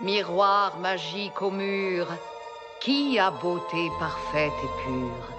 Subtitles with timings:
[0.00, 2.06] Miroir magique au mur,
[2.80, 5.34] qui a beauté parfaite et pure?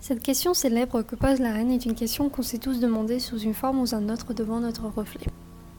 [0.00, 3.38] Cette question célèbre que pose la reine est une question qu'on s'est tous demandé sous
[3.38, 5.26] une forme ou un autre devant notre reflet.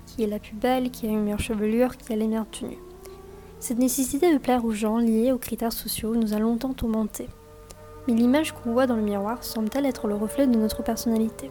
[0.06, 2.78] Qui est la plus belle, qui a une meilleure chevelure, qui a les meilleures tenues?
[3.60, 7.30] Cette nécessité de plaire aux gens liée aux critères sociaux nous a longtemps tourmentés.
[8.08, 11.50] Mais l'image qu'on voit dans le miroir semble-t-elle être le reflet de notre personnalité?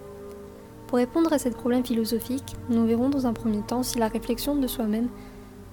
[0.87, 4.55] Pour répondre à ce problème philosophique, nous verrons dans un premier temps si la réflexion
[4.55, 5.09] de soi-même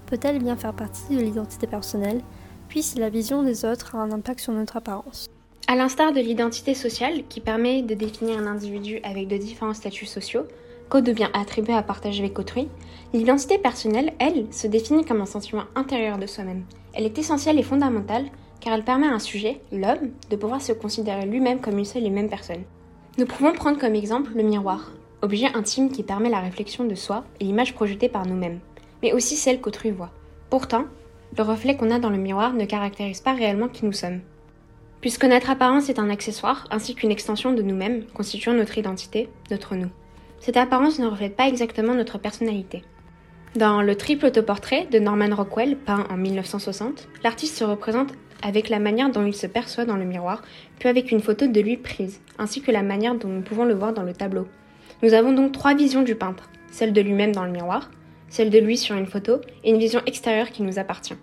[0.05, 2.21] peut-elle bien faire partie de l'identité personnelle,
[2.70, 5.27] puis si la vision des autres a un impact sur notre apparence?
[5.67, 10.05] À l'instar de l'identité sociale, qui permet de définir un individu avec de différents statuts
[10.05, 10.44] sociaux,
[10.89, 12.67] qu'au devient attribué à partager avec autrui,
[13.13, 16.63] l'identité personnelle, elle, se définit comme un sentiment intérieur de soi-même.
[16.94, 18.25] Elle est essentielle et fondamentale
[18.59, 22.05] car elle permet à un sujet, l'homme, de pouvoir se considérer lui-même comme une seule
[22.05, 22.63] et même personne.
[23.17, 24.91] Nous pouvons prendre comme exemple le miroir,
[25.22, 28.59] objet intime qui permet la réflexion de soi et l'image projetée par nous-mêmes
[29.03, 30.12] mais aussi celle qu'autrui voit.
[30.49, 30.85] Pourtant,
[31.38, 34.22] le reflet qu'on a dans le miroir ne caractérise pas réellement qui nous sommes.
[35.02, 39.75] Puisque notre apparence est un accessoire ainsi qu'une extension de nous-mêmes constituant notre identité, notre
[39.75, 39.89] nous.
[40.39, 42.83] Cette apparence ne reflète pas exactement notre personnalité.
[43.55, 48.80] Dans le triple autoportrait de Norman Rockwell, peint en 1960, l'artiste se représente avec la
[48.80, 50.41] manière dont il se perçoit dans le miroir,
[50.80, 53.73] puis avec une photo de lui prise, ainsi que la manière dont nous pouvons le
[53.73, 54.47] voir dans le tableau.
[55.02, 57.89] Nous avons donc trois visions du peintre, celle de lui-même dans le miroir,
[58.34, 61.14] celle de lui sur une photo, et une vision extérieure qui nous appartient.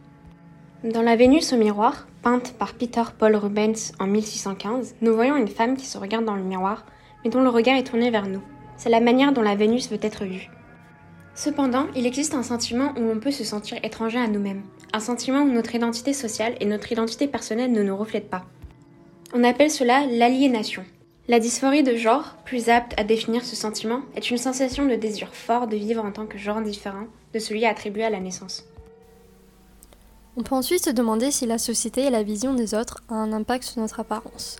[0.84, 5.48] Dans la Vénus au miroir, peinte par Peter Paul Rubens en 1615, nous voyons une
[5.48, 6.86] femme qui se regarde dans le miroir,
[7.25, 8.42] mais dont le regard est tourné vers nous.
[8.77, 10.48] C'est la manière dont la Vénus veut être vue.
[11.34, 15.42] Cependant, il existe un sentiment où l'on peut se sentir étranger à nous-mêmes, un sentiment
[15.42, 18.45] où notre identité sociale et notre identité personnelle ne nous reflètent pas.
[19.34, 20.84] On appelle cela l'aliénation.
[21.28, 25.34] La dysphorie de genre, plus apte à définir ce sentiment, est une sensation de désir
[25.34, 28.64] fort de vivre en tant que genre différent de celui attribué à la naissance.
[30.36, 33.32] On peut ensuite se demander si la société et la vision des autres ont un
[33.32, 34.58] impact sur notre apparence.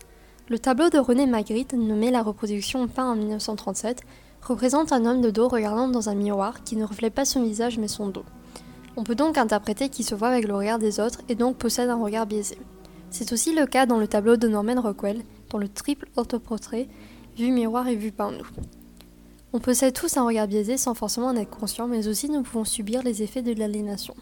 [0.48, 4.02] Le tableau de René Magritte, nommé La reproduction peint en 1937,
[4.42, 7.79] représente un homme de dos regardant dans un miroir qui ne reflète pas son visage
[7.79, 8.24] mais son dos.
[8.96, 11.89] On peut donc interpréter qu'il se voit avec le regard des autres et donc possède
[11.89, 12.58] un regard biaisé.
[13.11, 16.88] C'est aussi le cas dans le tableau de Norman Rockwell, dans le triple autoportrait,
[17.36, 18.46] vu miroir et vu par nous.
[19.52, 22.64] On possède tous un regard biaisé sans forcément en être conscient, mais aussi nous pouvons
[22.64, 24.14] subir les effets de l'aliénation.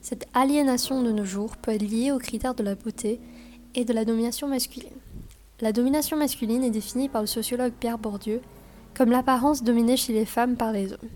[0.00, 3.20] Cette aliénation de nos jours peut être liée aux critères de la beauté
[3.74, 4.90] et de la domination masculine.
[5.60, 8.40] La domination masculine est définie par le sociologue Pierre Bourdieu
[8.96, 11.10] comme l'apparence dominée chez les femmes par les hommes.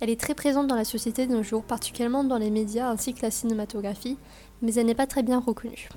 [0.00, 3.14] Elle est très présente dans la société de nos jours, particulièrement dans les médias ainsi
[3.14, 4.18] que la cinématographie,
[4.62, 5.88] mais elle n'est pas très bien reconnue.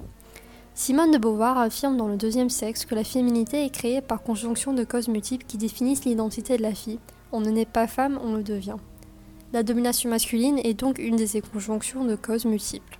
[0.78, 4.74] Simone de Beauvoir affirme dans le deuxième sexe que la féminité est créée par conjonction
[4.74, 7.00] de causes multiples qui définissent l'identité de la fille.
[7.32, 8.76] On ne naît pas femme, on le devient.
[9.54, 13.00] La domination masculine est donc une de ces conjonctions de causes multiples.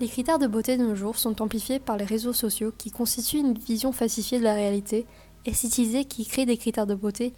[0.00, 3.38] Les critères de beauté de nos jours sont amplifiés par les réseaux sociaux qui constituent
[3.38, 5.06] une vision falsifiée de la réalité,
[5.46, 7.32] et citisée qui crée des critères de beauté,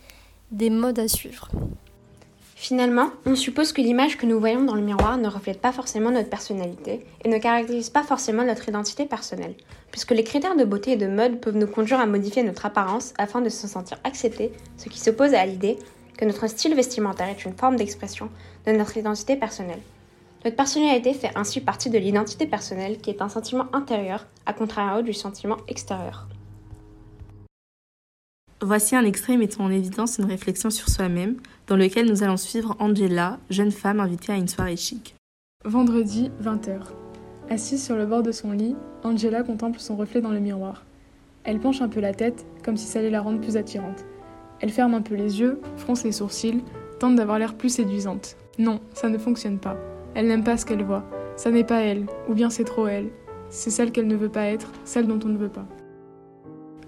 [0.50, 1.48] des modes à suivre.
[2.64, 6.10] Finalement, on suppose que l'image que nous voyons dans le miroir ne reflète pas forcément
[6.10, 9.54] notre personnalité et ne caractérise pas forcément notre identité personnelle,
[9.90, 13.12] puisque les critères de beauté et de mode peuvent nous conduire à modifier notre apparence
[13.18, 15.78] afin de se sentir accepté, ce qui s'oppose à l'idée
[16.16, 18.30] que notre style vestimentaire est une forme d'expression
[18.66, 19.82] de notre identité personnelle.
[20.46, 25.02] Notre personnalité fait ainsi partie de l'identité personnelle qui est un sentiment intérieur, à contrario
[25.02, 26.28] du sentiment extérieur.
[28.64, 31.36] Voici un extrait mettant en évidence une réflexion sur soi-même,
[31.66, 35.16] dans lequel nous allons suivre Angela, jeune femme invitée à une soirée chic.
[35.66, 36.78] Vendredi, 20h.
[37.50, 40.82] Assise sur le bord de son lit, Angela contemple son reflet dans le miroir.
[41.44, 44.06] Elle penche un peu la tête, comme si ça allait la rendre plus attirante.
[44.60, 46.64] Elle ferme un peu les yeux, fronce les sourcils,
[46.98, 48.38] tente d'avoir l'air plus séduisante.
[48.58, 49.76] Non, ça ne fonctionne pas.
[50.14, 51.04] Elle n'aime pas ce qu'elle voit.
[51.36, 53.10] Ça n'est pas elle, ou bien c'est trop elle.
[53.50, 55.66] C'est celle qu'elle ne veut pas être, celle dont on ne veut pas.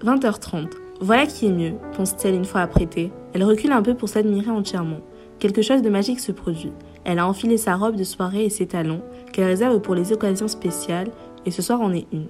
[0.00, 0.85] 20h30.
[1.00, 3.12] Voilà qui est mieux, pense-t-elle une fois apprêtée.
[3.34, 5.00] Elle recule un peu pour s'admirer entièrement.
[5.38, 6.72] Quelque chose de magique se produit.
[7.04, 10.48] Elle a enfilé sa robe de soirée et ses talons, qu'elle réserve pour les occasions
[10.48, 11.10] spéciales,
[11.44, 12.28] et ce soir en est une.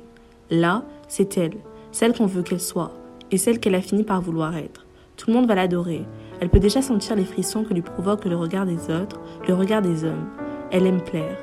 [0.50, 1.54] Là, c'est elle,
[1.92, 2.92] celle qu'on veut qu'elle soit,
[3.30, 4.84] et celle qu'elle a fini par vouloir être.
[5.16, 6.02] Tout le monde va l'adorer.
[6.40, 9.80] Elle peut déjà sentir les frissons que lui provoque le regard des autres, le regard
[9.80, 10.26] des hommes.
[10.72, 11.38] Elle aime plaire.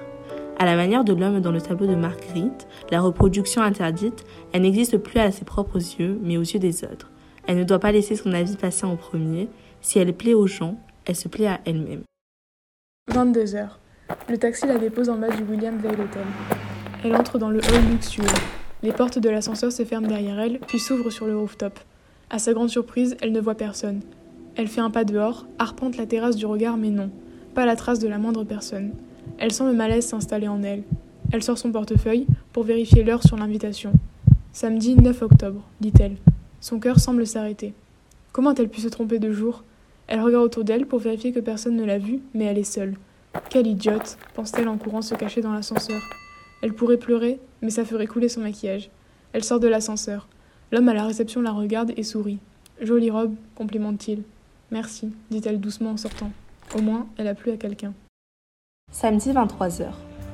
[0.59, 4.97] À la manière de l'homme dans le tableau de Marguerite, la reproduction interdite, elle n'existe
[4.97, 7.09] plus à ses propres yeux, mais aux yeux des autres.
[7.47, 9.49] Elle ne doit pas laisser son avis passer en premier.
[9.81, 12.03] Si elle plaît aux gens, elle se plaît à elle-même.
[13.13, 13.79] 22 heures.
[14.29, 16.23] Le taxi la dépose en bas du William Vale Hotel.
[17.03, 18.23] Elle entre dans le hall luxueux.
[18.81, 21.79] Les portes de l'ascenseur se ferment derrière elle, puis s'ouvrent sur le rooftop.
[22.29, 24.01] À sa grande surprise, elle ne voit personne.
[24.55, 27.09] Elle fait un pas dehors, arpente la terrasse du regard, mais non,
[27.53, 28.93] pas la trace de la moindre personne.
[29.37, 30.83] Elle sent le malaise s'installer en elle.
[31.31, 33.91] Elle sort son portefeuille pour vérifier l'heure sur l'invitation.
[34.51, 36.17] Samedi 9 octobre, dit-elle.
[36.63, 37.73] Son cœur semble s'arrêter.
[38.31, 39.65] Comment a-t-elle pu se tromper de jour?
[40.07, 42.95] Elle regarde autour d'elle pour vérifier que personne ne l'a vue, mais elle est seule.
[43.49, 46.01] Quelle idiote, pense-t-elle en courant se cacher dans l'ascenseur.
[46.61, 48.89] Elle pourrait pleurer, mais ça ferait couler son maquillage.
[49.33, 50.29] Elle sort de l'ascenseur.
[50.71, 52.39] L'homme à la réception la regarde et sourit.
[52.79, 54.23] Jolie robe, complimente-t-il.
[54.71, 56.31] Merci, dit-elle doucement en sortant.
[56.77, 57.93] Au moins, elle a plu à quelqu'un.
[58.89, 59.87] Samedi 23h.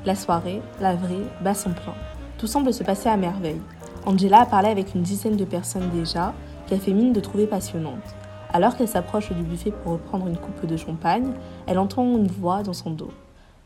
[0.05, 1.95] La soirée, la vraie, bat son plein.
[2.37, 3.61] Tout semble se passer à merveille.
[4.05, 6.33] Angela a parlé avec une dizaine de personnes déjà,
[6.67, 8.15] qu'elle fait mine de trouver passionnantes.
[8.51, 11.33] Alors qu'elle s'approche du buffet pour reprendre une coupe de champagne,
[11.67, 13.11] elle entend une voix dans son dos.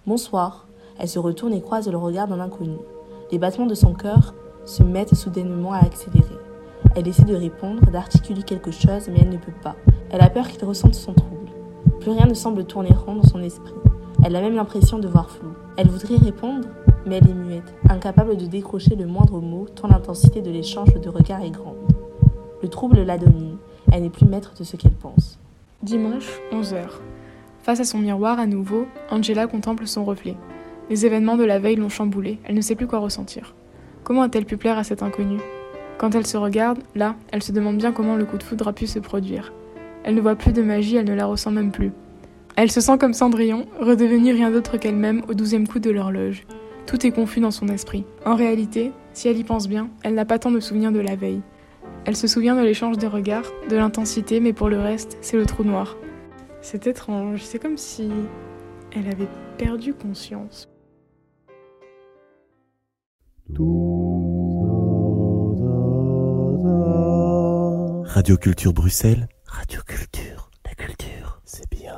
[0.06, 0.68] Bonsoir.
[1.00, 2.78] Elle se retourne et croise le regard d'un inconnu.
[3.32, 4.34] Les battements de son cœur
[4.66, 6.38] se mettent soudainement à accélérer.
[6.96, 9.76] Elle essaie de répondre, d'articuler quelque chose, mais elle ne peut pas.
[10.12, 11.50] Elle a peur qu'il ressente son trouble.
[12.00, 13.74] Plus rien ne semble tourner rond dans son esprit.
[14.24, 15.50] Elle a même l'impression de voir flou.
[15.78, 16.68] Elle voudrait répondre,
[17.06, 21.10] mais elle est muette, incapable de décrocher le moindre mot, tant l'intensité de l'échange de
[21.10, 21.76] regards est grande.
[22.62, 23.58] Le trouble la domine.
[23.92, 25.38] Elle n'est plus maître de ce qu'elle pense.
[25.82, 26.86] Dimanche, 11h.
[27.62, 30.36] Face à son miroir à nouveau, Angela contemple son reflet.
[30.90, 33.54] Les événements de la veille l'ont chamboulée, elle ne sait plus quoi ressentir.
[34.04, 35.40] Comment a-t-elle pu plaire à cet inconnu?
[35.98, 38.74] Quand elle se regarde, là, elle se demande bien comment le coup de foudre a
[38.74, 39.54] pu se produire.
[40.04, 41.92] Elle ne voit plus de magie, elle ne la ressent même plus.
[42.56, 46.46] Elle se sent comme Cendrillon, redevenir rien d'autre qu'elle-même au douzième coup de l'horloge.
[46.86, 48.06] Tout est confus dans son esprit.
[48.26, 51.16] En réalité, si elle y pense bien, elle n'a pas tant de souvenirs de la
[51.16, 51.42] veille.
[52.06, 55.46] Elle se souvient de l'échange des regards, de l'intensité, mais pour le reste, c'est le
[55.46, 55.96] trou noir.
[56.62, 58.10] C'est étrange, c'est comme si
[58.92, 60.70] elle avait perdu conscience.
[68.06, 71.98] Radio Culture Bruxelles, Radio Culture, la culture, c'est bien.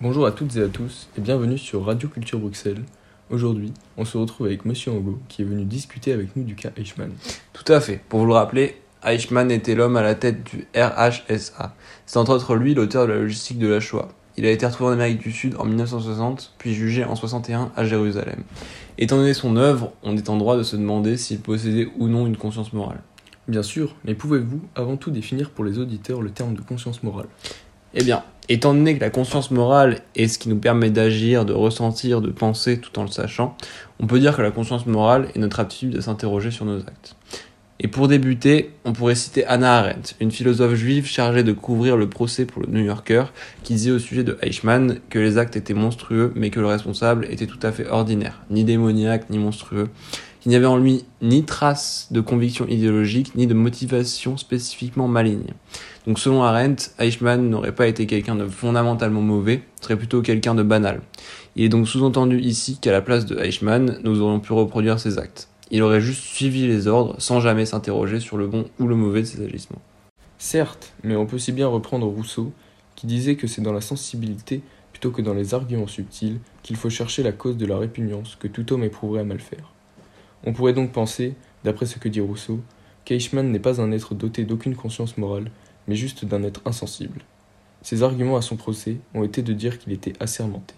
[0.00, 2.84] Bonjour à toutes et à tous et bienvenue sur Radio Culture Bruxelles.
[3.30, 6.70] Aujourd'hui, on se retrouve avec Monsieur Ango qui est venu discuter avec nous du cas
[6.78, 7.12] Eichmann.
[7.52, 8.00] Tout à fait.
[8.08, 11.74] Pour vous le rappeler, Eichmann était l'homme à la tête du RHSA.
[12.06, 14.08] C'est entre autres lui l'auteur de la logistique de la Shoah.
[14.38, 17.84] Il a été retrouvé en Amérique du Sud en 1960, puis jugé en 61 à
[17.84, 18.44] Jérusalem.
[18.96, 22.26] Étant donné son œuvre, on est en droit de se demander s'il possédait ou non
[22.26, 23.02] une conscience morale.
[23.46, 27.26] Bien sûr, mais pouvez-vous avant tout définir pour les auditeurs le terme de conscience morale?
[27.94, 31.52] Eh bien, étant donné que la conscience morale est ce qui nous permet d'agir, de
[31.52, 33.56] ressentir, de penser tout en le sachant,
[34.00, 37.16] on peut dire que la conscience morale est notre aptitude à s'interroger sur nos actes.
[37.80, 42.08] Et pour débuter, on pourrait citer Anna Arendt, une philosophe juive chargée de couvrir le
[42.08, 43.26] procès pour le New Yorker,
[43.62, 47.28] qui disait au sujet de Eichmann que les actes étaient monstrueux, mais que le responsable
[47.30, 49.90] était tout à fait ordinaire, ni démoniaque, ni monstrueux,
[50.40, 55.52] qu'il n'y avait en lui ni trace de conviction idéologique, ni de motivation spécifiquement maligne.
[56.06, 60.62] Donc selon Arendt, Eichmann n'aurait pas été quelqu'un de fondamentalement mauvais, serait plutôt quelqu'un de
[60.62, 61.00] banal.
[61.56, 65.18] Il est donc sous-entendu ici qu'à la place de Eichmann, nous aurions pu reproduire ses
[65.18, 65.48] actes.
[65.70, 69.20] Il aurait juste suivi les ordres sans jamais s'interroger sur le bon ou le mauvais
[69.20, 69.82] de ses agissements.
[70.38, 72.52] Certes, mais on peut aussi bien reprendre Rousseau,
[72.96, 74.62] qui disait que c'est dans la sensibilité
[74.92, 78.48] plutôt que dans les arguments subtils qu'il faut chercher la cause de la répugnance que
[78.48, 79.72] tout homme éprouverait à mal faire.
[80.44, 82.60] On pourrait donc penser, d'après ce que dit Rousseau,
[83.04, 85.50] qu'Eichmann n'est pas un être doté d'aucune conscience morale,
[85.86, 87.20] mais juste d'un être insensible.
[87.82, 90.74] Ses arguments à son procès ont été de dire qu'il était assermenté.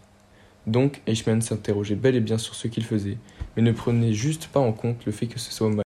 [0.66, 3.16] Donc Eichmann s'interrogeait bel et bien sur ce qu'il faisait,
[3.56, 5.85] mais ne prenait juste pas en compte le fait que ce soit mal.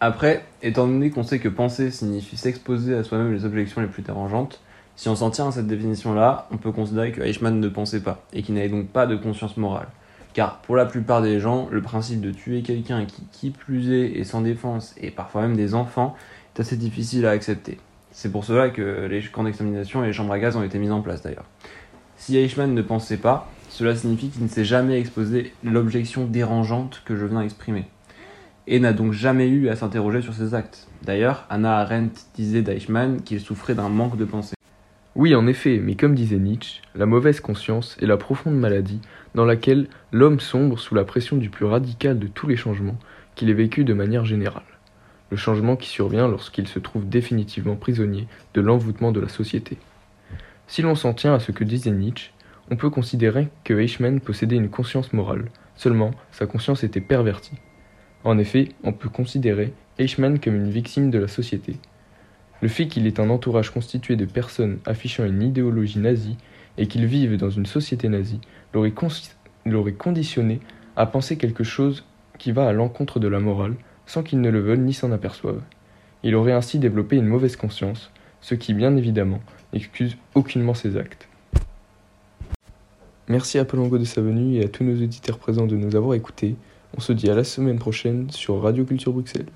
[0.00, 4.02] Après, étant donné qu'on sait que penser signifie s'exposer à soi-même les objections les plus
[4.02, 4.60] dérangeantes,
[4.96, 8.24] si on s'en tient à cette définition-là, on peut considérer que Eichmann ne pensait pas,
[8.32, 9.88] et qu'il n'avait donc pas de conscience morale.
[10.34, 14.18] Car pour la plupart des gens, le principe de tuer quelqu'un qui, qui plus est,
[14.18, 16.16] est sans défense, et parfois même des enfants,
[16.54, 17.78] est assez difficile à accepter.
[18.12, 20.92] C'est pour cela que les camps d'extermination et les chambres à gaz ont été mises
[20.92, 21.46] en place d'ailleurs.
[22.16, 27.16] Si Eichmann ne pensait pas, cela signifie qu'il ne s'est jamais exposé l'objection dérangeante que
[27.16, 27.86] je viens d'exprimer,
[28.66, 30.88] et n'a donc jamais eu à s'interroger sur ses actes.
[31.02, 34.54] D'ailleurs, Anna Arendt disait d'Eichmann qu'il souffrait d'un manque de pensée.
[35.14, 39.00] Oui, en effet, mais comme disait Nietzsche, la mauvaise conscience est la profonde maladie
[39.34, 42.96] dans laquelle l'homme sombre sous la pression du plus radical de tous les changements
[43.34, 44.62] qu'il ait vécu de manière générale.
[45.30, 49.76] Le changement qui survient lorsqu'il se trouve définitivement prisonnier de l'envoûtement de la société.
[50.66, 52.30] Si l'on s'en tient à ce que disait Nietzsche,
[52.70, 57.58] on peut considérer que Eichmann possédait une conscience morale, seulement sa conscience était pervertie.
[58.24, 61.76] En effet, on peut considérer Eichmann comme une victime de la société.
[62.62, 66.36] Le fait qu'il ait un entourage constitué de personnes affichant une idéologie nazie
[66.78, 68.40] et qu'il vive dans une société nazie
[68.72, 70.60] l'aurait conditionné
[70.94, 72.04] à penser quelque chose
[72.38, 73.74] qui va à l'encontre de la morale
[74.06, 75.60] sans qu'il ne le veuille ni s'en aperçoive.
[76.22, 79.40] Il aurait ainsi développé une mauvaise conscience, ce qui bien évidemment
[79.72, 81.28] n'excuse aucunement ses actes.
[83.26, 86.14] Merci à Polongo de sa venue et à tous nos auditeurs présents de nous avoir
[86.14, 86.54] écoutés.
[86.96, 89.46] On se dit à la semaine prochaine sur Radio Culture Bruxelles.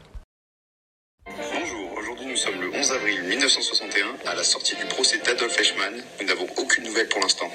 [7.04, 7.50] Pour l'instant.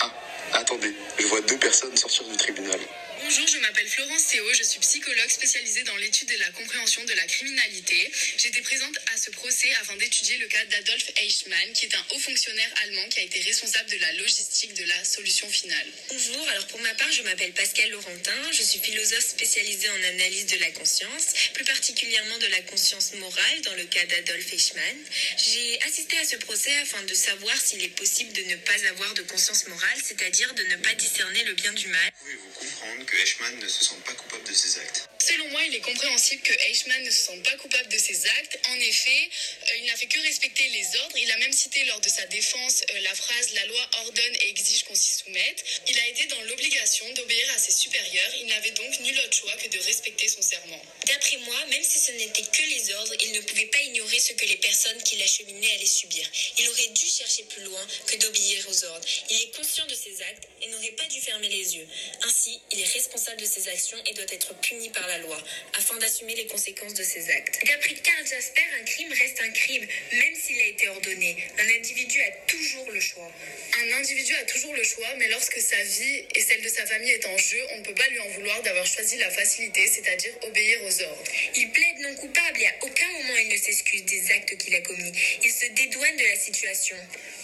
[0.00, 0.10] Ah,
[0.54, 2.80] attendez, je vois deux personnes sortir du tribunal.
[3.28, 7.12] Bonjour, je m'appelle Florence Théo, je suis psychologue spécialisée dans l'étude et la compréhension de
[7.12, 8.12] la criminalité.
[8.38, 12.20] J'étais présente à ce procès afin d'étudier le cas d'Adolf Eichmann, qui est un haut
[12.20, 15.86] fonctionnaire allemand qui a été responsable de la logistique de la solution finale.
[16.08, 20.46] Bonjour, alors pour ma part, je m'appelle Pascal Laurentin, je suis philosophe spécialisée en analyse
[20.46, 24.98] de la conscience, plus particulièrement de la conscience morale dans le cas d'Adolf Eichmann.
[25.36, 29.14] J'ai assisté à ce procès afin de savoir s'il est possible de ne pas avoir
[29.14, 32.12] de conscience morale, c'est-à-dire de ne pas discerner le bien du mal.
[32.20, 35.80] Pouvez-vous comprendre que Ne se sente pas coupable de ses actes Selon moi, il est
[35.80, 38.60] compréhensible que Eichmann ne se sente pas coupable de ses actes.
[38.70, 39.28] En effet,
[39.64, 41.16] euh, il n'a fait que respecter les ordres.
[41.18, 44.50] Il a même cité lors de sa défense euh, la phrase La loi ordonne et
[44.50, 45.64] exige qu'on s'y soumette.
[45.88, 48.32] Il a été dans l'obligation d'obéir à ses supérieurs.
[48.40, 50.80] Il n'avait donc nul autre choix que de respecter son serment.
[51.08, 54.32] D'après moi, même si ce n'était que les ordres, il ne pouvait pas ignorer ce
[54.32, 56.24] que les personnes qui l'acheminaient allaient subir.
[56.58, 59.06] Il aurait dû chercher plus loin que d'obéir aux ordres.
[59.30, 61.88] Il est conscient de ses actes et n'aurait pas dû fermer les yeux.
[62.22, 65.42] Ainsi, il est responsable de ses actions et doit être puni par la loi,
[65.78, 67.58] afin d'assumer les conséquences de ses actes.
[67.66, 71.36] D'après Karl Jasper, un crime reste un crime, même s'il a été ordonné.
[71.58, 73.30] Un individu a toujours le choix.
[73.78, 77.10] Un individu a toujours le choix, mais lorsque sa vie et celle de sa famille
[77.10, 80.32] est en jeu, on ne peut pas lui en vouloir d'avoir choisi la facilité, c'est-à-dire
[80.42, 81.24] obéir aux ordres.
[81.54, 84.80] Il plaide non coupable et à aucun moment il ne s'excuse des actes qu'il a
[84.80, 85.12] commis.
[85.42, 86.96] Il se dédouane de la situation.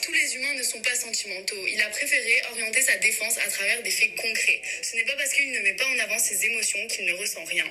[0.02, 1.66] Tous les humains ne sont pas sentimentaux.
[1.68, 4.60] Il a préféré orienter sa défense à travers des faits concrets.
[4.82, 7.44] Ce n'est pas parce qu'il ne met pas en avant ses émotions qu'il ne ressent
[7.44, 7.61] rien.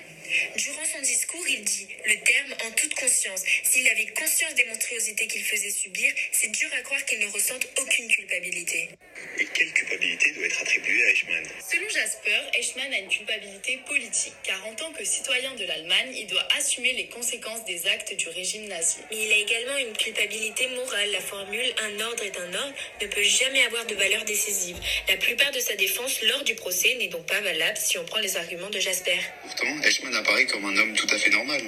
[0.55, 3.43] Durant son discours, il dit le terme en toute conscience.
[3.63, 7.67] S'il avait conscience des monstruosités qu'il faisait subir, c'est dur à croire qu'il ne ressente
[7.81, 8.89] aucune culpabilité.
[9.38, 14.33] Et quelle culpabilité doit être attribuée à Eichmann Selon Jasper, Eichmann a une culpabilité politique,
[14.43, 18.29] car en tant que citoyen de l'Allemagne, il doit assumer les conséquences des actes du
[18.29, 18.98] régime nazi.
[19.12, 21.12] Mais il a également une culpabilité morale.
[21.12, 24.77] La formule un ordre est un ordre ne peut jamais avoir de valeur décisive.
[25.07, 28.19] La plupart de sa défense lors du procès n'est donc pas valable si on prend
[28.19, 29.17] les arguments de Jasper.
[29.41, 31.61] Pourtant, Eichmann apparaît comme un homme tout à fait normal.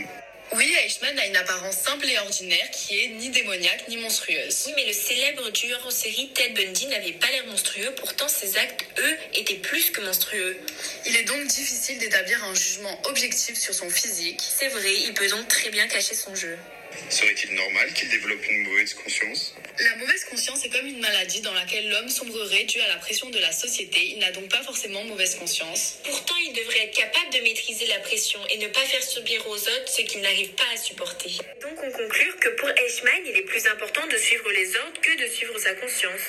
[0.55, 4.65] Oui, Eichmann a une apparence simple et ordinaire qui est ni démoniaque ni monstrueuse.
[4.67, 8.57] Oui, mais le célèbre tueur en série Ted Bundy n'avait pas l'air monstrueux, pourtant ses
[8.57, 10.57] actes, eux, étaient plus que monstrueux.
[11.07, 14.41] Il est donc difficile d'établir un jugement objectif sur son physique.
[14.41, 16.57] C'est vrai, il peut donc très bien cacher son jeu.
[17.09, 19.55] Serait-il normal qu'il développe une mauvaise conscience?
[19.79, 23.29] La mauvaise conscience est comme une maladie dans laquelle l'homme sombrerait dû à la pression
[23.29, 23.99] de la société.
[24.11, 25.99] Il n'a donc pas forcément mauvaise conscience.
[26.03, 29.57] Pourtant, il devrait être capable de maîtriser la pression et ne pas faire subir aux
[29.57, 31.37] autres ce qu'il n'arrive pas à supporter.
[31.61, 35.23] Donc on conclut que pour Eichmann, il est plus important de suivre les ordres que
[35.23, 36.21] de suivre sa conscience.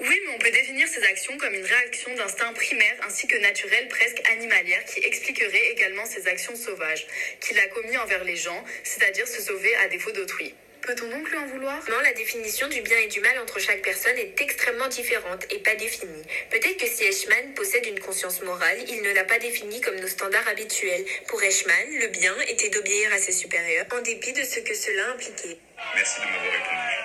[0.00, 3.86] Oui, mais on peut définir ces actions comme une réaction d'instinct primaire ainsi que naturelle,
[3.88, 7.06] presque animalière, qui expliquerait également ses actions sauvages,
[7.40, 10.54] qu'il a commis envers les gens, c'est-à-dire se sauver à défaut d'autrui.
[10.80, 11.78] Peut-on donc lui en vouloir?
[11.90, 15.58] Non, la définition du bien et du mal entre chaque personne est extrêmement différente et
[15.58, 16.22] pas définie.
[16.48, 20.08] Peut-être que si Eichmann possède une conscience morale, il ne l'a pas définie comme nos
[20.08, 21.04] standards habituels.
[21.28, 25.10] Pour Eichmann, le bien était d'obéir à ses supérieurs, en dépit de ce que cela
[25.10, 25.58] impliquait.
[25.94, 26.99] Merci de m'avoir répondu.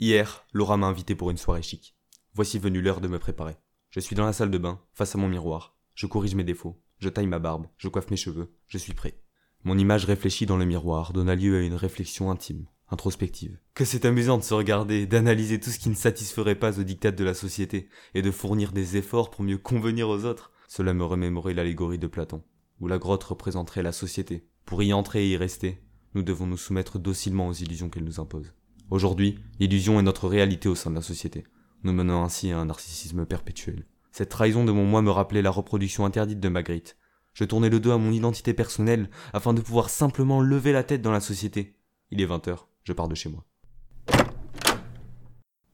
[0.00, 1.94] Hier, Laura m'a invité pour une soirée chic.
[2.34, 3.56] Voici venue l'heure de me préparer.
[3.90, 5.76] Je suis dans la salle de bain, face à mon miroir.
[5.94, 9.20] Je corrige mes défauts, je taille ma barbe, je coiffe mes cheveux, je suis prêt.
[9.64, 13.58] Mon image réfléchie dans le miroir donna lieu à une réflexion intime, introspective.
[13.74, 17.10] Que c'est amusant de se regarder, d'analyser tout ce qui ne satisferait pas aux dictats
[17.10, 20.52] de la société, et de fournir des efforts pour mieux convenir aux autres.
[20.68, 22.42] Cela me remémorait l'allégorie de Platon,
[22.80, 24.48] où la grotte représenterait la société.
[24.64, 25.82] Pour y entrer et y rester,
[26.14, 28.52] nous devons nous soumettre docilement aux illusions qu'elle nous impose.
[28.90, 31.44] Aujourd'hui, l'illusion est notre réalité au sein de la société,
[31.84, 33.86] nous menant ainsi à un narcissisme perpétuel.
[34.10, 36.98] Cette trahison de mon moi me rappelait la reproduction interdite de Magritte.
[37.32, 41.00] Je tournais le dos à mon identité personnelle afin de pouvoir simplement lever la tête
[41.00, 41.76] dans la société.
[42.10, 43.44] Il est 20 heures, je pars de chez moi.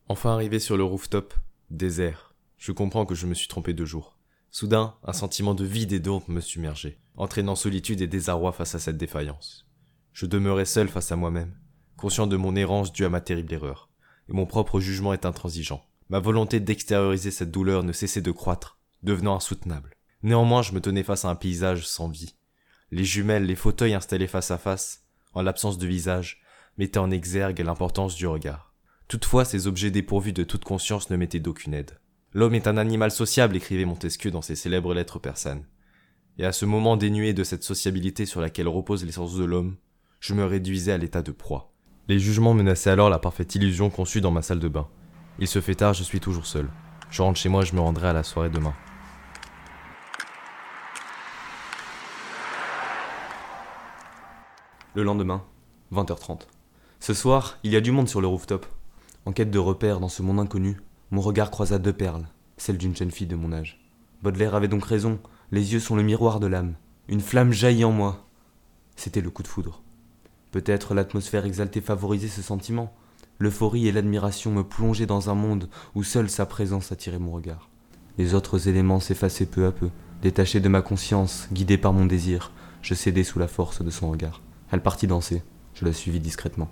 [0.09, 1.35] Enfin arrivé sur le rooftop,
[1.71, 2.35] désert.
[2.57, 4.19] Je comprends que je me suis trompé de jour.
[4.51, 8.79] Soudain, un sentiment de vide et d'ombre me submergeait, entraînant solitude et désarroi face à
[8.79, 9.69] cette défaillance.
[10.13, 11.55] Je demeurais seul face à moi-même,
[11.99, 13.91] conscient de mon errance due à ma terrible erreur,
[14.31, 15.85] et mon propre jugement est intransigeant.
[16.09, 19.97] Ma volonté d'extérioriser cette douleur ne cessait de croître, devenant insoutenable.
[20.23, 22.37] Néanmoins, je me tenais face à un paysage sans vie.
[22.91, 26.41] Les jumelles, les fauteuils installés face à face, en l'absence de visage,
[26.79, 28.75] mettaient en exergue l'importance du regard.
[29.09, 31.99] Toutefois, ces objets dépourvus de toute conscience ne m'étaient d'aucune aide.
[32.33, 35.67] L'homme est un animal sociable, écrivait Montesquieu dans ses célèbres lettres persanes.
[36.39, 39.77] Et à ce moment dénué de cette sociabilité sur laquelle repose l'essence de l'homme,
[40.21, 41.73] je me réduisais à l'état de proie.
[42.09, 44.89] Les jugements menaçaient alors la parfaite illusion conçue dans ma salle de bain.
[45.39, 46.67] Il se fait tard, je suis toujours seul.
[47.11, 48.73] Je rentre chez moi, je me rendrai à la soirée demain.
[54.95, 55.45] Le lendemain,
[55.93, 56.47] 20h30.
[56.99, 58.65] Ce soir, il y a du monde sur le rooftop.
[59.27, 62.97] En quête de repères dans ce monde inconnu, mon regard croisa deux perles, celles d'une
[62.97, 63.85] jeune fille de mon âge.
[64.23, 65.21] Baudelaire avait donc raison,
[65.53, 66.75] les yeux sont le miroir de l'âme.
[67.07, 68.25] Une flamme jaillit en moi.
[68.97, 69.83] C'était le coup de foudre.
[70.51, 72.95] Peut-être l'atmosphère exaltée favorisait ce sentiment.
[73.39, 77.69] L'euphorie et l'admiration me plongeaient dans un monde où seule sa présence attirait mon regard.
[78.17, 79.91] Les autres éléments s'effaçaient peu à peu,
[80.23, 82.51] détachés de ma conscience, guidés par mon désir.
[82.83, 84.41] Je cédais sous la force de son regard.
[84.73, 85.43] Elle partit danser.
[85.75, 86.69] Je la suivis discrètement.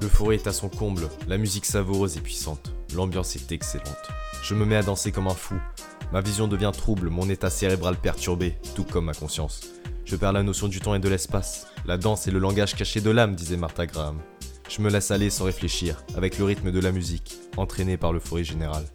[0.00, 4.08] L'euphorie est à son comble, la musique savoureuse et puissante, l'ambiance est excellente.
[4.42, 5.56] Je me mets à danser comme un fou.
[6.12, 9.60] Ma vision devient trouble, mon état cérébral perturbé, tout comme ma conscience.
[10.04, 11.68] Je perds la notion du temps et de l'espace.
[11.86, 14.18] La danse est le langage caché de l'âme, disait Martha Graham.
[14.68, 18.44] Je me laisse aller sans réfléchir, avec le rythme de la musique, entraîné par l'euphorie
[18.44, 18.86] générale.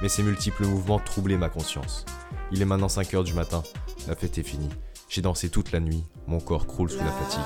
[0.00, 2.06] Mais ces multiples mouvements troublaient ma conscience.
[2.50, 3.62] Il est maintenant 5 heures du matin,
[4.08, 4.70] la fête est finie.
[5.10, 7.40] J'ai dansé toute la nuit, mon corps croule sous la fatigue.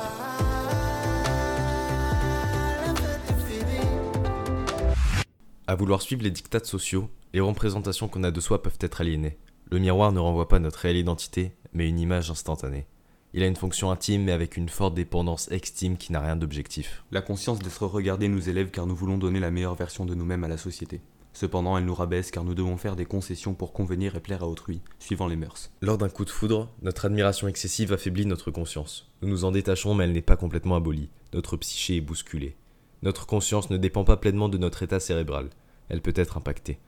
[5.66, 9.38] À vouloir suivre les dictats sociaux, les représentations qu'on a de soi peuvent être aliénées.
[9.70, 12.86] Le miroir ne renvoie pas notre réelle identité, mais une image instantanée.
[13.32, 17.04] Il a une fonction intime mais avec une forte dépendance extime qui n'a rien d'objectif.
[17.12, 20.42] La conscience d'être regardé nous élève car nous voulons donner la meilleure version de nous-mêmes
[20.42, 21.00] à la société.
[21.32, 24.48] Cependant, elle nous rabaisse car nous devons faire des concessions pour convenir et plaire à
[24.48, 25.70] autrui, suivant les mœurs.
[25.80, 29.08] Lors d'un coup de foudre, notre admiration excessive affaiblit notre conscience.
[29.22, 31.10] Nous nous en détachons mais elle n'est pas complètement abolie.
[31.32, 32.56] Notre psyché est bousculée.
[33.02, 35.50] Notre conscience ne dépend pas pleinement de notre état cérébral.
[35.88, 36.80] Elle peut être impactée.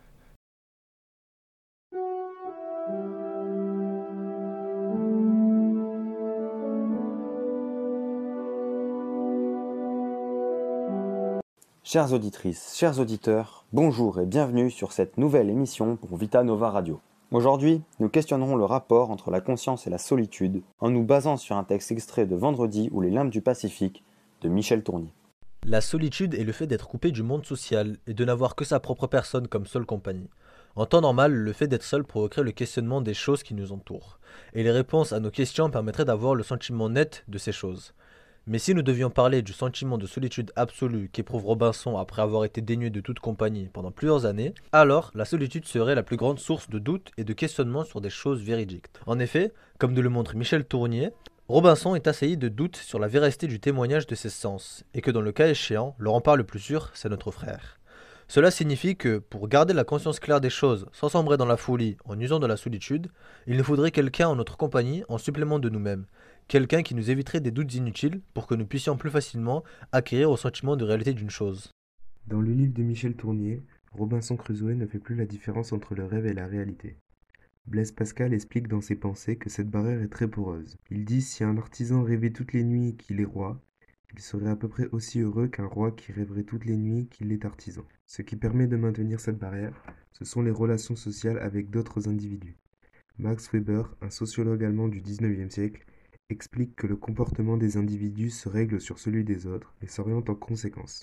[11.92, 17.02] Chères auditrices, chers auditeurs, bonjour et bienvenue sur cette nouvelle émission pour Vita Nova Radio.
[17.30, 21.54] Aujourd'hui, nous questionnerons le rapport entre la conscience et la solitude en nous basant sur
[21.54, 24.04] un texte extrait de Vendredi ou les limbes du Pacifique
[24.40, 25.12] de Michel Tournier.
[25.66, 28.80] La solitude est le fait d'être coupé du monde social et de n'avoir que sa
[28.80, 30.30] propre personne comme seule compagnie.
[30.76, 34.18] En temps normal, le fait d'être seul provoquerait le questionnement des choses qui nous entourent,
[34.54, 37.92] et les réponses à nos questions permettraient d'avoir le sentiment net de ces choses.
[38.48, 42.60] Mais si nous devions parler du sentiment de solitude absolue qu'éprouve Robinson après avoir été
[42.60, 46.68] dénué de toute compagnie pendant plusieurs années, alors la solitude serait la plus grande source
[46.68, 48.86] de doute et de questionnement sur des choses véridiques.
[49.06, 51.10] En effet, comme nous le montre Michel Tournier,
[51.46, 55.12] Robinson est assailli de doutes sur la véracité du témoignage de ses sens, et que
[55.12, 57.78] dans le cas échéant, le rempart le plus sûr, c'est notre frère.
[58.26, 61.96] Cela signifie que, pour garder la conscience claire des choses sans sombrer dans la folie
[62.06, 63.08] en usant de la solitude,
[63.46, 66.06] il nous faudrait quelqu'un en notre compagnie en supplément de nous-mêmes,
[66.48, 70.36] quelqu'un qui nous éviterait des doutes inutiles pour que nous puissions plus facilement acquérir au
[70.36, 71.70] sentiment de réalité d'une chose.
[72.26, 76.04] Dans le livre de Michel Tournier, Robinson Crusoe ne fait plus la différence entre le
[76.04, 76.96] rêve et la réalité.
[77.66, 80.76] Blaise Pascal explique dans ses pensées que cette barrière est très poreuse.
[80.90, 83.60] Il dit si un artisan rêvait toutes les nuits qu'il est roi,
[84.14, 87.32] il serait à peu près aussi heureux qu'un roi qui rêverait toutes les nuits qu'il
[87.32, 87.82] est artisan.
[88.04, 92.56] Ce qui permet de maintenir cette barrière, ce sont les relations sociales avec d'autres individus.
[93.18, 95.84] Max Weber, un sociologue allemand du XIXe siècle,
[96.30, 100.34] explique que le comportement des individus se règle sur celui des autres et s'oriente en
[100.34, 101.02] conséquence.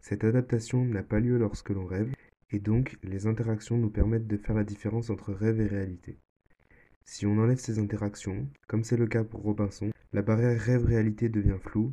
[0.00, 2.12] Cette adaptation n'a pas lieu lorsque l'on rêve,
[2.50, 6.18] et donc les interactions nous permettent de faire la différence entre rêve et réalité.
[7.04, 11.58] Si on enlève ces interactions, comme c'est le cas pour Robinson, la barrière rêve-réalité devient
[11.60, 11.92] floue.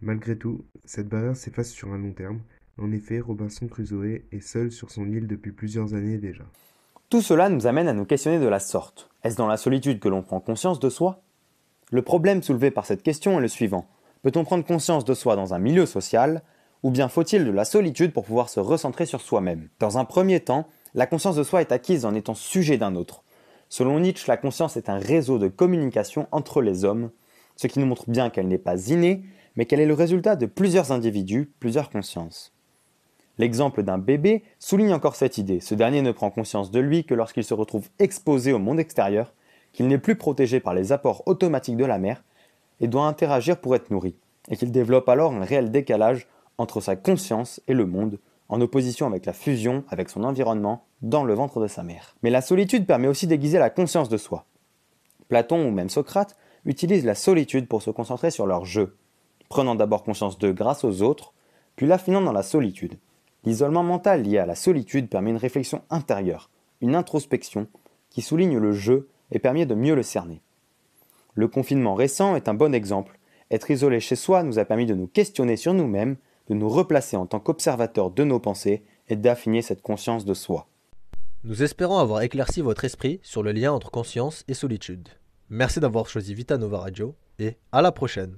[0.00, 2.40] Malgré tout, cette barrière s'efface sur un long terme.
[2.76, 6.44] En effet, Robinson Crusoe est seul sur son île depuis plusieurs années déjà.
[7.08, 9.10] Tout cela nous amène à nous questionner de la sorte.
[9.24, 11.22] Est-ce dans la solitude que l'on prend conscience de soi
[11.90, 13.86] Le problème soulevé par cette question est le suivant.
[14.22, 16.42] Peut-on prendre conscience de soi dans un milieu social
[16.82, 19.68] ou bien faut-il de la solitude pour pouvoir se recentrer sur soi-même?
[19.80, 23.24] Dans un premier temps, la conscience de soi est acquise en étant sujet d'un autre.
[23.68, 27.10] Selon Nietzsche, la conscience est un réseau de communication entre les hommes,
[27.56, 29.24] ce qui nous montre bien qu'elle n'est pas innée,
[29.56, 32.52] mais qu'elle est le résultat de plusieurs individus, plusieurs consciences.
[33.38, 35.60] L'exemple d'un bébé souligne encore cette idée.
[35.60, 39.32] Ce dernier ne prend conscience de lui que lorsqu'il se retrouve exposé au monde extérieur,
[39.78, 42.24] qu'il n'est plus protégé par les apports automatiques de la mère
[42.80, 44.16] et doit interagir pour être nourri,
[44.48, 46.26] et qu'il développe alors un réel décalage
[46.58, 51.22] entre sa conscience et le monde, en opposition avec la fusion avec son environnement dans
[51.22, 52.16] le ventre de sa mère.
[52.24, 54.46] Mais la solitude permet aussi d'aiguiser la conscience de soi.
[55.28, 58.96] Platon ou même Socrate utilisent la solitude pour se concentrer sur leur jeu,
[59.48, 61.34] prenant d'abord conscience d'eux grâce aux autres,
[61.76, 62.98] puis l'affinant dans la solitude.
[63.44, 67.68] L'isolement mental lié à la solitude permet une réflexion intérieure, une introspection,
[68.10, 70.42] qui souligne le jeu et permet de mieux le cerner.
[71.34, 73.18] Le confinement récent est un bon exemple.
[73.50, 76.16] Être isolé chez soi nous a permis de nous questionner sur nous-mêmes
[76.48, 80.66] de nous replacer en tant qu'observateurs de nos pensées et d'affiner cette conscience de soi.
[81.44, 85.08] Nous espérons avoir éclairci votre esprit sur le lien entre conscience et solitude.
[85.50, 88.36] Merci d'avoir choisi Vita Nova Radio et à la prochaine.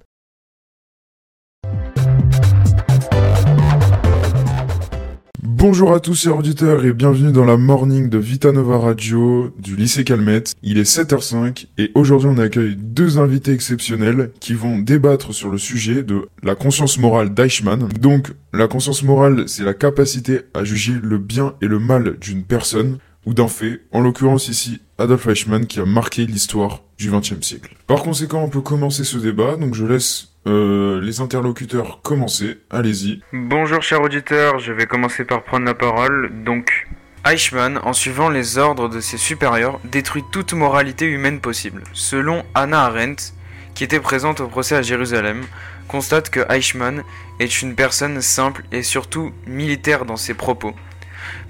[5.53, 10.05] Bonjour à tous chers auditeurs et bienvenue dans la morning de Vitanova Radio du lycée
[10.05, 10.55] Calmette.
[10.63, 15.59] Il est 7h05 et aujourd'hui on accueille deux invités exceptionnels qui vont débattre sur le
[15.59, 17.89] sujet de la conscience morale d'Eichmann.
[18.01, 22.45] Donc la conscience morale c'est la capacité à juger le bien et le mal d'une
[22.45, 27.43] personne ou d'un fait, en l'occurrence ici Adolf Eichmann qui a marqué l'histoire du XXe
[27.43, 27.75] siècle.
[27.89, 33.21] Par conséquent on peut commencer ce débat, donc je laisse euh, les interlocuteurs commencer, allez-y.
[33.33, 36.31] Bonjour chers auditeurs, je vais commencer par prendre la parole.
[36.45, 36.89] Donc,
[37.27, 41.85] Eichmann, en suivant les ordres de ses supérieurs, détruit toute moralité humaine possible.
[41.93, 43.35] Selon Anna Arendt,
[43.75, 45.43] qui était présente au procès à Jérusalem,
[45.89, 47.03] constate que Eichmann
[47.39, 50.75] est une personne simple et surtout militaire dans ses propos.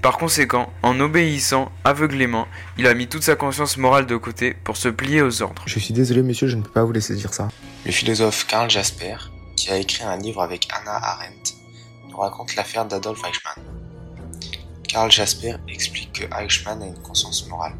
[0.01, 2.47] Par conséquent, en obéissant aveuglément,
[2.79, 5.61] il a mis toute sa conscience morale de côté pour se plier aux ordres.
[5.67, 7.49] Je suis désolé monsieur, je ne peux pas vous laisser dire ça.
[7.85, 9.17] Le philosophe Karl Jasper,
[9.55, 11.53] qui a écrit un livre avec Anna Arendt,
[12.09, 13.63] nous raconte l'affaire d'Adolf Eichmann.
[14.87, 17.75] Karl Jasper explique que Eichmann a une conscience morale,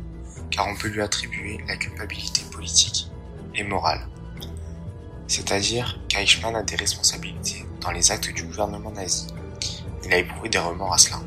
[0.51, 3.07] car on peut lui attribuer la culpabilité politique
[3.55, 4.07] et morale.
[5.27, 9.25] C'est-à-dire qu'Eichmann a des responsabilités dans les actes du gouvernement nazi.
[10.05, 11.17] Il a éprouvé des remords à cela.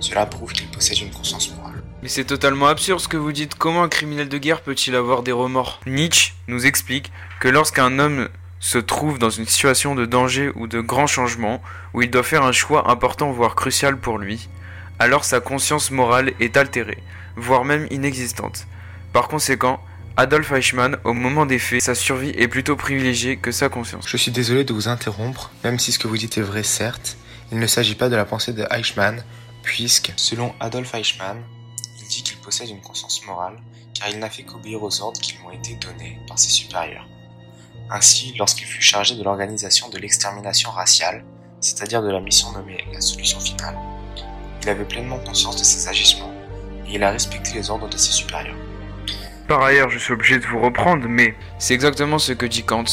[0.00, 1.82] Cela prouve qu'il possède une conscience morale.
[2.02, 3.54] Mais c'est totalement absurde ce que vous dites.
[3.54, 5.80] Comment un criminel de guerre peut-il avoir des remords?
[5.86, 10.80] Nietzsche nous explique que lorsqu'un homme se trouve dans une situation de danger ou de
[10.80, 11.62] grand changement,
[11.94, 14.48] où il doit faire un choix important voire crucial pour lui,
[14.98, 17.02] alors sa conscience morale est altérée,
[17.36, 18.66] voire même inexistante.
[19.14, 19.82] Par conséquent,
[20.16, 24.06] Adolf Eichmann, au moment des faits, sa survie est plutôt privilégiée que sa conscience.
[24.06, 27.16] Je suis désolé de vous interrompre, même si ce que vous dites est vrai certes,
[27.52, 29.24] il ne s'agit pas de la pensée de Eichmann,
[29.62, 31.42] puisque, selon Adolf Eichmann,
[32.00, 33.58] il dit qu'il possède une conscience morale,
[33.94, 37.06] car il n'a fait qu'obéir aux ordres qui lui ont été donnés par ses supérieurs.
[37.90, 41.24] Ainsi, lorsqu'il fut chargé de l'organisation de l'extermination raciale,
[41.60, 43.76] c'est-à-dire de la mission nommée la solution finale,
[44.62, 46.32] il avait pleinement conscience de ses agissements,
[46.86, 48.56] et il a respecté les ordres de ses supérieurs.
[49.48, 52.84] Par ailleurs, je suis obligé de vous reprendre, mais c'est exactement ce que dit Kant.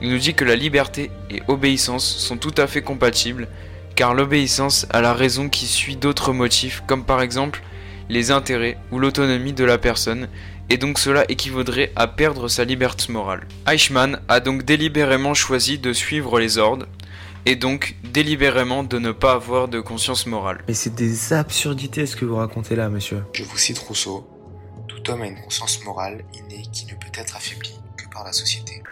[0.00, 3.48] Il nous dit que la liberté et obéissance sont tout à fait compatibles,
[3.96, 7.62] car l'obéissance a la raison qui suit d'autres motifs, comme par exemple
[8.08, 10.28] les intérêts ou l'autonomie de la personne,
[10.68, 13.48] et donc cela équivaudrait à perdre sa liberté morale.
[13.66, 16.86] Eichmann a donc délibérément choisi de suivre les ordres,
[17.46, 20.58] et donc délibérément de ne pas avoir de conscience morale.
[20.68, 23.22] Mais c'est des absurdités ce que vous racontez là, monsieur.
[23.32, 24.28] Je vous cite Rousseau.
[24.88, 28.32] Tout homme a une conscience morale innée qui ne peut être affaiblie que par la
[28.32, 28.82] société.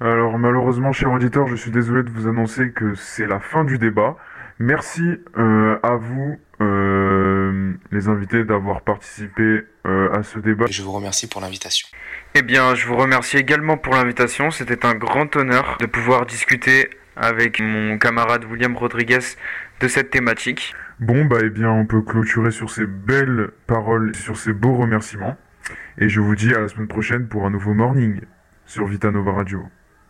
[0.00, 3.78] Alors malheureusement, cher auditeur, je suis désolé de vous annoncer que c'est la fin du
[3.78, 4.16] débat.
[4.58, 5.02] Merci
[5.36, 10.66] euh, à vous, euh, les invités, d'avoir participé euh, à ce débat.
[10.68, 11.88] Et je vous remercie pour l'invitation.
[12.34, 14.50] Eh bien, je vous remercie également pour l'invitation.
[14.50, 19.20] C'était un grand honneur de pouvoir discuter avec mon camarade William Rodriguez
[19.80, 20.74] de cette thématique.
[21.00, 25.36] Bon, bah, eh bien, on peut clôturer sur ces belles paroles, sur ces beaux remerciements.
[25.98, 28.20] Et je vous dis à la semaine prochaine pour un nouveau morning
[28.66, 29.64] sur Vitanova Radio.